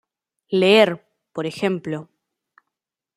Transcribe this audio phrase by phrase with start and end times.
[0.49, 0.91] Leer,
[1.31, 2.09] por ejemplo.